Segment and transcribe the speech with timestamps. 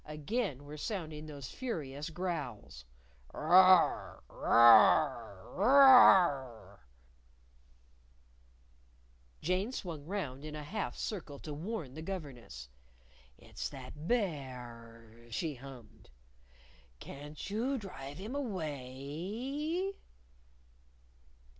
[0.03, 2.85] Again were sounding those furious growls
[3.35, 4.23] "Rar!
[4.29, 5.43] Rar!
[5.53, 6.79] Rar!"
[9.43, 12.67] Jane swung round in a half circle to warn the governess.
[13.37, 16.09] "It's that Bear!" she hummed.
[16.99, 19.93] "Can't you drive him away?"